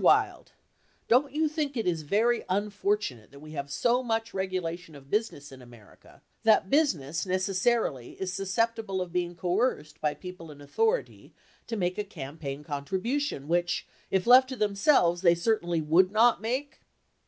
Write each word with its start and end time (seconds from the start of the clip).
Wild, 0.00 0.52
don't 1.08 1.32
you 1.32 1.48
think 1.48 1.76
it 1.76 1.84
is 1.84 2.02
very 2.02 2.44
un 2.48 2.70
fortunate 2.70 3.32
that 3.32 3.40
we 3.40 3.50
have 3.54 3.68
so 3.68 4.00
much 4.00 4.32
regulation 4.32 4.94
of 4.94 5.10
business 5.10 5.50
in 5.50 5.60
America 5.60 6.22
that 6.44 6.70
business 6.70 7.26
necessarily 7.26 8.10
is 8.12 8.32
susceptible 8.32 9.00
of 9.00 9.12
being 9.12 9.34
co 9.34 9.56
erced 9.56 9.98
by 10.00 10.14
people 10.14 10.52
in 10.52 10.60
authority 10.60 11.34
to 11.66 11.76
make 11.76 11.98
a 11.98 12.04
campaign 12.04 12.62
contribution 12.62 13.48
which, 13.48 13.88
if 14.08 14.24
left 14.24 14.48
to 14.50 14.54
themselves, 14.56 15.22
they 15.22 15.34
certainly 15.34 15.80
would 15.80 16.12
not 16.12 16.40
make? 16.40 16.78